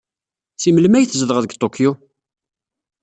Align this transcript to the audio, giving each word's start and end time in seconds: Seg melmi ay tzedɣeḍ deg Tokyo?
Seg 0.61 0.71
melmi 0.73 0.95
ay 0.97 1.05
tzedɣeḍ 1.07 1.37
deg 1.45 1.51
Tokyo? 1.61 1.91